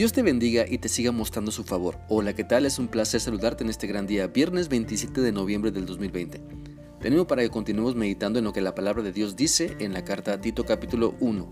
Dios 0.00 0.14
te 0.14 0.22
bendiga 0.22 0.64
y 0.66 0.78
te 0.78 0.88
siga 0.88 1.12
mostrando 1.12 1.50
su 1.50 1.62
favor. 1.62 1.98
Hola, 2.08 2.32
¿qué 2.32 2.42
tal? 2.42 2.64
Es 2.64 2.78
un 2.78 2.88
placer 2.88 3.20
saludarte 3.20 3.64
en 3.64 3.68
este 3.68 3.86
gran 3.86 4.06
día, 4.06 4.28
viernes 4.28 4.70
27 4.70 5.20
de 5.20 5.30
noviembre 5.30 5.72
del 5.72 5.84
2020. 5.84 6.40
Tenemos 7.02 7.26
para 7.26 7.42
que 7.42 7.50
continuemos 7.50 7.94
meditando 7.94 8.38
en 8.38 8.46
lo 8.46 8.54
que 8.54 8.62
la 8.62 8.74
palabra 8.74 9.02
de 9.02 9.12
Dios 9.12 9.36
dice 9.36 9.76
en 9.78 9.92
la 9.92 10.02
carta 10.02 10.32
a 10.32 10.40
Tito 10.40 10.64
capítulo 10.64 11.16
1. 11.20 11.46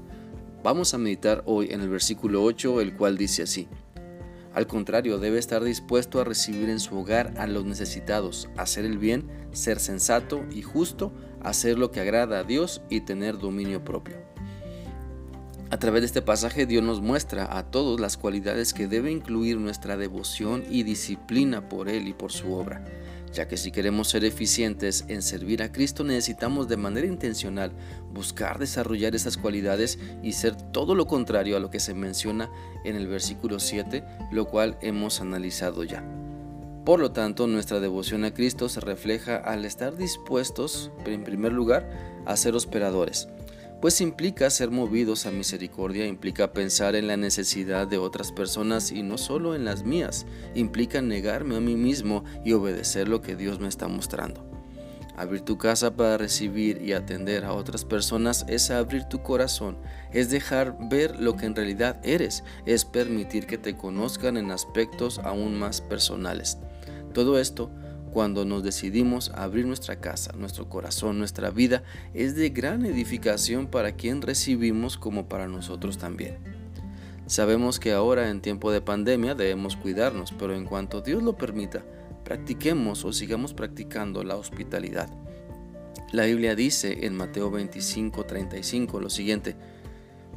Vamos 0.64 0.94
a 0.94 0.96
meditar 0.96 1.42
hoy 1.44 1.68
en 1.72 1.82
el 1.82 1.90
versículo 1.90 2.42
8, 2.42 2.80
el 2.80 2.96
cual 2.96 3.18
dice 3.18 3.42
así. 3.42 3.68
Al 4.54 4.66
contrario, 4.66 5.18
debe 5.18 5.38
estar 5.38 5.62
dispuesto 5.62 6.18
a 6.18 6.24
recibir 6.24 6.70
en 6.70 6.80
su 6.80 6.98
hogar 6.98 7.34
a 7.36 7.46
los 7.46 7.66
necesitados, 7.66 8.48
hacer 8.56 8.86
el 8.86 8.96
bien, 8.96 9.28
ser 9.52 9.78
sensato 9.78 10.42
y 10.50 10.62
justo, 10.62 11.12
hacer 11.42 11.78
lo 11.78 11.90
que 11.90 12.00
agrada 12.00 12.38
a 12.38 12.44
Dios 12.44 12.80
y 12.88 13.02
tener 13.02 13.36
dominio 13.36 13.84
propio. 13.84 14.16
A 15.70 15.78
través 15.78 16.00
de 16.00 16.06
este 16.06 16.22
pasaje 16.22 16.64
Dios 16.64 16.82
nos 16.82 17.02
muestra 17.02 17.58
a 17.58 17.62
todos 17.62 18.00
las 18.00 18.16
cualidades 18.16 18.72
que 18.72 18.88
debe 18.88 19.12
incluir 19.12 19.58
nuestra 19.58 19.98
devoción 19.98 20.64
y 20.70 20.82
disciplina 20.82 21.68
por 21.68 21.90
Él 21.90 22.08
y 22.08 22.14
por 22.14 22.32
su 22.32 22.54
obra, 22.54 22.82
ya 23.34 23.48
que 23.48 23.58
si 23.58 23.70
queremos 23.70 24.08
ser 24.08 24.24
eficientes 24.24 25.04
en 25.08 25.20
servir 25.20 25.62
a 25.62 25.70
Cristo 25.70 26.04
necesitamos 26.04 26.68
de 26.68 26.78
manera 26.78 27.06
intencional 27.06 27.72
buscar 28.14 28.58
desarrollar 28.58 29.14
esas 29.14 29.36
cualidades 29.36 29.98
y 30.22 30.32
ser 30.32 30.56
todo 30.56 30.94
lo 30.94 31.06
contrario 31.06 31.54
a 31.58 31.60
lo 31.60 31.68
que 31.68 31.80
se 31.80 31.92
menciona 31.92 32.50
en 32.86 32.96
el 32.96 33.06
versículo 33.06 33.58
7, 33.58 34.02
lo 34.32 34.46
cual 34.46 34.78
hemos 34.80 35.20
analizado 35.20 35.84
ya. 35.84 36.02
Por 36.86 36.98
lo 36.98 37.12
tanto, 37.12 37.46
nuestra 37.46 37.78
devoción 37.78 38.24
a 38.24 38.32
Cristo 38.32 38.70
se 38.70 38.80
refleja 38.80 39.36
al 39.36 39.66
estar 39.66 39.98
dispuestos, 39.98 40.90
en 41.04 41.24
primer 41.24 41.52
lugar, 41.52 41.90
a 42.24 42.38
ser 42.38 42.54
hospedadores 42.54 43.28
pues 43.80 44.00
implica 44.00 44.50
ser 44.50 44.70
movidos 44.70 45.26
a 45.26 45.30
misericordia, 45.30 46.06
implica 46.06 46.52
pensar 46.52 46.96
en 46.96 47.06
la 47.06 47.16
necesidad 47.16 47.86
de 47.86 47.98
otras 47.98 48.32
personas 48.32 48.90
y 48.90 49.02
no 49.02 49.18
solo 49.18 49.54
en 49.54 49.64
las 49.64 49.84
mías, 49.84 50.26
implica 50.54 51.00
negarme 51.00 51.56
a 51.56 51.60
mí 51.60 51.76
mismo 51.76 52.24
y 52.44 52.52
obedecer 52.52 53.08
lo 53.08 53.22
que 53.22 53.36
Dios 53.36 53.60
me 53.60 53.68
está 53.68 53.86
mostrando. 53.86 54.44
Abrir 55.16 55.40
tu 55.40 55.58
casa 55.58 55.96
para 55.96 56.16
recibir 56.16 56.80
y 56.80 56.92
atender 56.92 57.44
a 57.44 57.52
otras 57.52 57.84
personas 57.84 58.44
es 58.48 58.70
abrir 58.70 59.04
tu 59.04 59.20
corazón, 59.20 59.76
es 60.12 60.30
dejar 60.30 60.76
ver 60.88 61.18
lo 61.20 61.36
que 61.36 61.46
en 61.46 61.56
realidad 61.56 62.00
eres, 62.04 62.44
es 62.66 62.84
permitir 62.84 63.46
que 63.46 63.58
te 63.58 63.76
conozcan 63.76 64.36
en 64.36 64.52
aspectos 64.52 65.18
aún 65.18 65.58
más 65.58 65.80
personales. 65.80 66.58
Todo 67.14 67.40
esto 67.40 67.70
cuando 68.10 68.44
nos 68.44 68.62
decidimos 68.62 69.30
abrir 69.34 69.66
nuestra 69.66 70.00
casa, 70.00 70.32
nuestro 70.36 70.68
corazón, 70.68 71.18
nuestra 71.18 71.50
vida, 71.50 71.82
es 72.14 72.36
de 72.36 72.50
gran 72.50 72.84
edificación 72.84 73.66
para 73.66 73.92
quien 73.92 74.22
recibimos 74.22 74.96
como 74.96 75.28
para 75.28 75.48
nosotros 75.48 75.98
también. 75.98 76.38
Sabemos 77.26 77.78
que 77.78 77.92
ahora 77.92 78.30
en 78.30 78.40
tiempo 78.40 78.72
de 78.72 78.80
pandemia 78.80 79.34
debemos 79.34 79.76
cuidarnos, 79.76 80.32
pero 80.32 80.54
en 80.54 80.64
cuanto 80.64 81.02
Dios 81.02 81.22
lo 81.22 81.36
permita, 81.36 81.84
practiquemos 82.24 83.04
o 83.04 83.12
sigamos 83.12 83.52
practicando 83.54 84.24
la 84.24 84.36
hospitalidad. 84.36 85.10
La 86.10 86.24
Biblia 86.24 86.54
dice 86.54 87.04
en 87.06 87.14
Mateo 87.14 87.50
25, 87.50 88.24
35 88.24 89.00
lo 89.00 89.10
siguiente, 89.10 89.56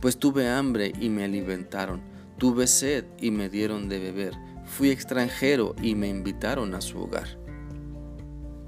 pues 0.02 0.18
tuve 0.18 0.50
hambre 0.50 0.92
y 1.00 1.08
me 1.08 1.24
alimentaron, 1.24 2.02
tuve 2.38 2.68
sed 2.68 3.06
y 3.20 3.32
me 3.32 3.50
dieron 3.50 3.88
de 3.88 4.00
beber, 4.00 4.34
fui 4.66 4.90
extranjero 4.90 5.76
y 5.82 5.96
me 5.96 6.10
invitaron 6.10 6.76
a 6.76 6.82
su 6.82 7.00
hogar. 7.00 7.38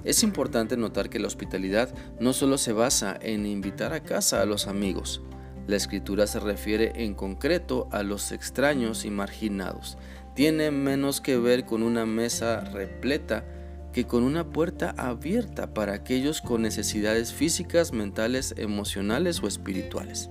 Es 0.04 0.24
importante 0.24 0.78
notar 0.78 1.10
que 1.10 1.20
la 1.20 1.28
hospitalidad 1.28 1.94
no 2.20 2.34
solo 2.34 2.58
se 2.58 2.74
basa 2.74 3.18
en 3.22 3.46
invitar 3.46 3.94
a 3.94 4.04
casa 4.04 4.42
a 4.42 4.46
los 4.46 4.68
amigos, 4.68 5.22
la 5.66 5.78
escritura 5.78 6.28
se 6.28 6.40
refiere 6.40 6.92
en 7.04 7.14
concreto 7.14 7.88
a 7.92 8.04
los 8.04 8.32
extraños 8.32 9.06
y 9.06 9.10
marginados. 9.10 9.98
Tiene 10.36 10.72
menos 10.72 11.22
que 11.22 11.38
ver 11.38 11.66
con 11.66 11.84
una 11.84 12.06
mesa 12.06 12.60
repleta 12.60 13.46
que 13.94 14.06
con 14.06 14.24
una 14.24 14.50
puerta 14.50 14.94
abierta 14.98 15.74
para 15.74 15.94
aquellos 15.94 16.42
con 16.42 16.64
necesidades 16.64 17.32
físicas, 17.32 17.94
mentales, 17.94 18.56
emocionales 18.58 19.42
o 19.42 19.48
espirituales. 19.48 20.30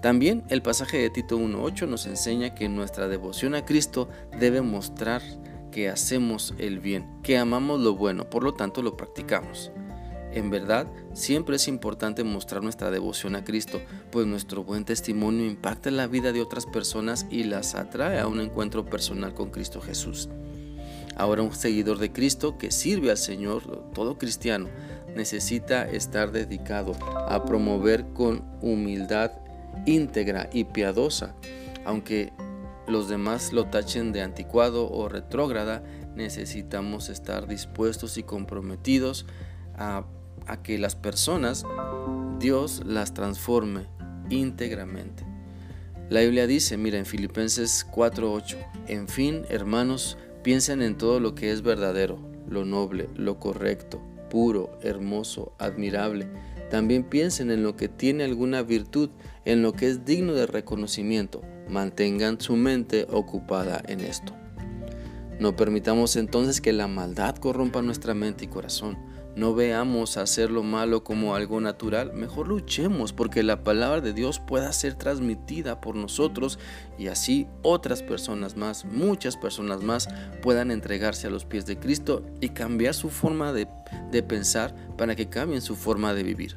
También 0.00 0.44
el 0.48 0.62
pasaje 0.62 0.98
de 0.98 1.10
Tito 1.10 1.36
1.8 1.36 1.88
nos 1.88 2.06
enseña 2.06 2.54
que 2.54 2.68
nuestra 2.68 3.08
devoción 3.08 3.56
a 3.56 3.64
Cristo 3.64 4.08
debe 4.38 4.62
mostrar 4.62 5.20
que 5.70 5.88
hacemos 5.88 6.54
el 6.58 6.80
bien, 6.80 7.06
que 7.22 7.38
amamos 7.38 7.80
lo 7.80 7.94
bueno, 7.94 8.28
por 8.30 8.44
lo 8.44 8.54
tanto 8.54 8.82
lo 8.82 8.96
practicamos. 8.96 9.70
En 10.32 10.50
verdad, 10.50 10.86
siempre 11.14 11.56
es 11.56 11.68
importante 11.68 12.22
mostrar 12.22 12.62
nuestra 12.62 12.90
devoción 12.90 13.34
a 13.34 13.44
Cristo, 13.44 13.80
pues 14.10 14.26
nuestro 14.26 14.62
buen 14.62 14.84
testimonio 14.84 15.46
impacta 15.46 15.90
la 15.90 16.06
vida 16.06 16.32
de 16.32 16.42
otras 16.42 16.66
personas 16.66 17.26
y 17.30 17.44
las 17.44 17.74
atrae 17.74 18.20
a 18.20 18.26
un 18.26 18.40
encuentro 18.40 18.84
personal 18.84 19.34
con 19.34 19.50
Cristo 19.50 19.80
Jesús. 19.80 20.28
Ahora 21.16 21.42
un 21.42 21.52
seguidor 21.52 21.98
de 21.98 22.12
Cristo 22.12 22.58
que 22.58 22.70
sirve 22.70 23.10
al 23.10 23.16
Señor, 23.16 23.90
todo 23.94 24.18
cristiano, 24.18 24.68
necesita 25.16 25.88
estar 25.90 26.30
dedicado 26.30 26.92
a 27.28 27.44
promover 27.44 28.06
con 28.12 28.44
humildad 28.60 29.32
íntegra 29.86 30.48
y 30.52 30.64
piadosa, 30.64 31.34
aunque 31.84 32.32
los 32.88 33.08
demás 33.08 33.52
lo 33.52 33.66
tachen 33.66 34.12
de 34.12 34.22
anticuado 34.22 34.90
o 34.90 35.08
retrógrada, 35.08 35.82
necesitamos 36.14 37.08
estar 37.08 37.46
dispuestos 37.46 38.18
y 38.18 38.22
comprometidos 38.22 39.26
a, 39.76 40.06
que 40.62 40.78
las 40.78 40.96
personas, 40.96 41.64
Dios 42.38 42.82
las 42.86 43.12
transforme 43.12 43.86
íntegramente. 44.30 45.26
La 46.08 46.20
Biblia 46.20 46.46
dice, 46.46 46.78
mira 46.78 46.98
en 46.98 47.04
Filipenses 47.04 47.86
4:8, 47.90 48.56
en 48.86 49.08
fin, 49.08 49.42
hermanos, 49.50 50.16
piensen 50.42 50.80
en 50.80 50.96
todo 50.96 51.20
lo 51.20 51.34
que 51.34 51.52
es 51.52 51.60
verdadero, 51.60 52.18
lo 52.48 52.64
noble, 52.64 53.10
lo 53.14 53.38
correcto, 53.38 54.00
puro, 54.30 54.78
hermoso, 54.82 55.52
admirable. 55.58 56.28
También 56.70 57.04
piensen 57.04 57.50
en 57.50 57.62
lo 57.62 57.76
que 57.76 57.88
tiene 57.88 58.24
alguna 58.24 58.62
virtud, 58.62 59.10
en 59.44 59.62
lo 59.62 59.72
que 59.72 59.88
es 59.88 60.04
digno 60.04 60.34
de 60.34 60.46
reconocimiento 60.46 61.42
Mantengan 61.68 62.40
su 62.40 62.56
mente 62.56 63.06
ocupada 63.10 63.82
en 63.86 64.00
esto. 64.00 64.32
No 65.38 65.54
permitamos 65.54 66.16
entonces 66.16 66.62
que 66.62 66.72
la 66.72 66.88
maldad 66.88 67.36
corrompa 67.36 67.82
nuestra 67.82 68.14
mente 68.14 68.46
y 68.46 68.48
corazón. 68.48 68.96
No 69.38 69.54
veamos 69.54 70.16
hacer 70.16 70.50
lo 70.50 70.64
malo 70.64 71.04
como 71.04 71.36
algo 71.36 71.60
natural, 71.60 72.12
mejor 72.12 72.48
luchemos 72.48 73.12
porque 73.12 73.44
la 73.44 73.62
palabra 73.62 74.00
de 74.00 74.12
Dios 74.12 74.40
pueda 74.40 74.72
ser 74.72 74.96
transmitida 74.96 75.80
por 75.80 75.94
nosotros 75.94 76.58
y 76.98 77.06
así 77.06 77.46
otras 77.62 78.02
personas 78.02 78.56
más, 78.56 78.84
muchas 78.84 79.36
personas 79.36 79.80
más, 79.80 80.08
puedan 80.42 80.72
entregarse 80.72 81.28
a 81.28 81.30
los 81.30 81.44
pies 81.44 81.66
de 81.66 81.78
Cristo 81.78 82.26
y 82.40 82.48
cambiar 82.48 82.94
su 82.94 83.10
forma 83.10 83.52
de, 83.52 83.68
de 84.10 84.24
pensar 84.24 84.74
para 84.96 85.14
que 85.14 85.28
cambien 85.28 85.62
su 85.62 85.76
forma 85.76 86.14
de 86.14 86.24
vivir. 86.24 86.56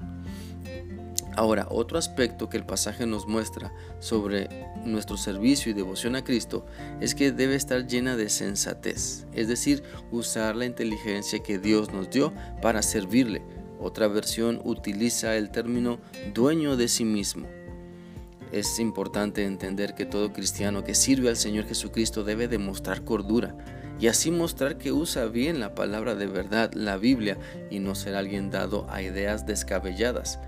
Ahora, 1.37 1.67
otro 1.69 1.97
aspecto 1.97 2.49
que 2.49 2.57
el 2.57 2.65
pasaje 2.65 3.05
nos 3.05 3.25
muestra 3.25 3.73
sobre 3.99 4.49
nuestro 4.83 5.15
servicio 5.15 5.71
y 5.71 5.73
devoción 5.73 6.15
a 6.15 6.23
Cristo 6.23 6.65
es 6.99 7.15
que 7.15 7.31
debe 7.31 7.55
estar 7.55 7.87
llena 7.87 8.17
de 8.17 8.29
sensatez, 8.29 9.25
es 9.33 9.47
decir, 9.47 9.83
usar 10.11 10.55
la 10.55 10.65
inteligencia 10.65 11.41
que 11.41 11.57
Dios 11.57 11.93
nos 11.93 12.09
dio 12.09 12.33
para 12.61 12.81
servirle. 12.81 13.41
Otra 13.79 14.07
versión 14.07 14.61
utiliza 14.63 15.35
el 15.37 15.51
término 15.51 15.99
dueño 16.33 16.75
de 16.75 16.87
sí 16.87 17.05
mismo. 17.05 17.47
Es 18.51 18.79
importante 18.79 19.45
entender 19.45 19.95
que 19.95 20.05
todo 20.05 20.33
cristiano 20.33 20.83
que 20.83 20.95
sirve 20.95 21.29
al 21.29 21.37
Señor 21.37 21.65
Jesucristo 21.65 22.25
debe 22.25 22.49
demostrar 22.49 23.05
cordura 23.05 23.55
y 24.01 24.07
así 24.07 24.31
mostrar 24.31 24.77
que 24.77 24.91
usa 24.91 25.25
bien 25.27 25.59
la 25.59 25.75
palabra 25.75 26.15
de 26.15 26.25
verdad, 26.25 26.73
la 26.73 26.97
Biblia, 26.97 27.37
y 27.69 27.79
no 27.79 27.95
ser 27.95 28.15
alguien 28.15 28.49
dado 28.49 28.87
a 28.89 29.01
ideas 29.01 29.45
descabelladas. 29.45 30.39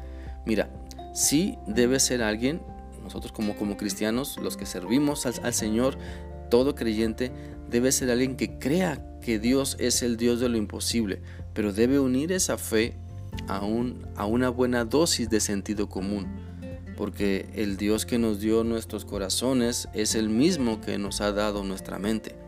Mira, 0.45 0.69
sí 1.13 1.57
debe 1.67 1.99
ser 1.99 2.21
alguien, 2.21 2.61
nosotros 3.01 3.31
como, 3.31 3.55
como 3.55 3.78
cristianos, 3.78 4.37
los 4.41 4.57
que 4.57 4.66
servimos 4.66 5.25
al, 5.25 5.53
Señor, 5.53 5.97
todo 6.49 6.75
creyente, 6.75 7.31
debe 7.69 7.91
ser 7.91 8.11
alguien 8.11 8.35
que 8.35 8.57
crea 8.59 9.03
que 9.22 9.40
Dios 9.40 9.78
es 9.79 10.03
el 10.03 10.17
Dios 10.17 10.40
de 10.40 10.49
lo 10.49 10.57
imposible, 10.57 11.22
pero 11.53 11.73
debe 11.73 11.99
unir 11.99 12.31
esa 12.31 12.57
fe 12.57 12.95
a, 13.47 13.61
a 14.16 14.25
una 14.25 14.49
buena 14.49 14.85
dosis 14.85 15.29
de 15.29 15.40
sentido 15.40 15.90
común, 15.90 16.28
porque 16.97 17.49
el 17.55 17.78
Dios 17.78 18.05
que 18.05 18.19
nos 18.19 18.39
dio 18.39 18.63
nuestros 18.63 19.05
corazones 19.05 19.87
es 19.93 20.16
el 20.16 20.29
mismo 20.29 20.81
que 20.81 20.97
nos 20.97 21.22
ha 21.22 21.31
dado 21.31 21.63
nuestra 21.63 21.99
mente. 21.99 22.42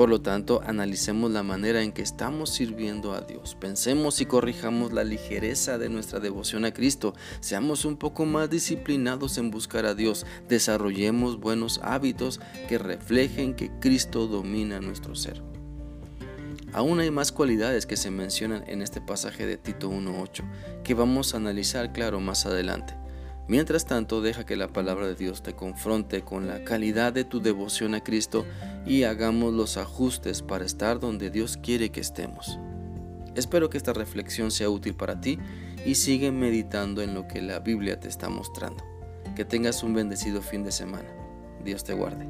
Por 0.00 0.08
lo 0.08 0.22
tanto, 0.22 0.62
analicemos 0.64 1.30
la 1.30 1.42
manera 1.42 1.82
en 1.82 1.92
que 1.92 2.00
estamos 2.00 2.48
sirviendo 2.48 3.12
a 3.12 3.20
Dios. 3.20 3.54
Pensemos 3.54 4.22
y 4.22 4.24
corrijamos 4.24 4.94
la 4.94 5.04
ligereza 5.04 5.76
de 5.76 5.90
nuestra 5.90 6.20
devoción 6.20 6.64
a 6.64 6.72
Cristo. 6.72 7.14
Seamos 7.40 7.84
un 7.84 7.98
poco 7.98 8.24
más 8.24 8.48
disciplinados 8.48 9.36
en 9.36 9.50
buscar 9.50 9.84
a 9.84 9.94
Dios. 9.94 10.24
Desarrollemos 10.48 11.38
buenos 11.38 11.80
hábitos 11.82 12.40
que 12.66 12.78
reflejen 12.78 13.52
que 13.52 13.70
Cristo 13.78 14.26
domina 14.26 14.80
nuestro 14.80 15.14
ser. 15.14 15.42
Aún 16.72 17.00
hay 17.00 17.10
más 17.10 17.30
cualidades 17.30 17.84
que 17.84 17.98
se 17.98 18.10
mencionan 18.10 18.64
en 18.68 18.80
este 18.80 19.02
pasaje 19.02 19.44
de 19.44 19.58
Tito 19.58 19.90
1.8 19.90 20.82
que 20.82 20.94
vamos 20.94 21.34
a 21.34 21.36
analizar 21.36 21.92
claro 21.92 22.20
más 22.20 22.46
adelante. 22.46 22.94
Mientras 23.50 23.84
tanto, 23.84 24.20
deja 24.20 24.46
que 24.46 24.54
la 24.54 24.68
palabra 24.68 25.08
de 25.08 25.16
Dios 25.16 25.42
te 25.42 25.54
confronte 25.54 26.22
con 26.22 26.46
la 26.46 26.62
calidad 26.62 27.12
de 27.12 27.24
tu 27.24 27.40
devoción 27.40 27.96
a 27.96 28.00
Cristo 28.04 28.46
y 28.86 29.02
hagamos 29.02 29.52
los 29.52 29.76
ajustes 29.76 30.40
para 30.40 30.64
estar 30.64 31.00
donde 31.00 31.30
Dios 31.30 31.56
quiere 31.56 31.90
que 31.90 31.98
estemos. 31.98 32.60
Espero 33.34 33.68
que 33.68 33.76
esta 33.76 33.92
reflexión 33.92 34.52
sea 34.52 34.70
útil 34.70 34.94
para 34.94 35.20
ti 35.20 35.40
y 35.84 35.96
sigue 35.96 36.30
meditando 36.30 37.02
en 37.02 37.12
lo 37.12 37.26
que 37.26 37.42
la 37.42 37.58
Biblia 37.58 37.98
te 37.98 38.06
está 38.06 38.28
mostrando. 38.28 38.84
Que 39.34 39.44
tengas 39.44 39.82
un 39.82 39.94
bendecido 39.94 40.42
fin 40.42 40.62
de 40.62 40.70
semana. 40.70 41.08
Dios 41.64 41.82
te 41.82 41.92
guarde. 41.92 42.28